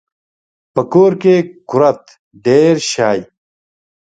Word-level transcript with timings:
په 0.73 0.81
کور 0.91 1.11
کې 1.21 1.35
کورت 1.69 2.03
ډیر 2.45 2.75
شي 2.91 3.19